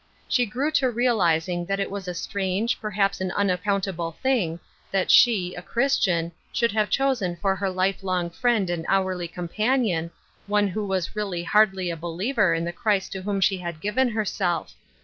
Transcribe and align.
She 0.27 0.47
grew 0.47 0.71
to 0.81 0.89
realizing 0.89 1.67
that 1.67 1.79
it 1.79 1.91
was 1.91 2.07
a 2.07 2.15
straoge, 2.15 2.79
perhaps 2.81 3.21
an 3.21 3.29
unaccountable 3.33 4.13
thing 4.13 4.59
that 4.89 5.11
she, 5.11 5.53
a 5.53 5.61
Christian, 5.61 6.31
should 6.51 6.71
have 6.71 6.89
chosen 6.89 7.35
for 7.35 7.55
her 7.55 7.69
life 7.69 8.01
long 8.01 8.31
friend 8.31 8.71
and 8.71 8.83
hourly 8.89 9.27
companion 9.27 10.09
one 10.47 10.69
who 10.69 10.87
was 10.87 11.15
really 11.15 11.43
hardly 11.43 11.91
a 11.91 11.95
believer 11.95 12.55
in 12.55 12.65
the 12.65 12.73
Christ 12.73 13.11
to 13.11 13.21
whom 13.21 13.39
she 13.39 13.59
had 13.59 13.79
given 13.79 14.09
herself. 14.09 14.73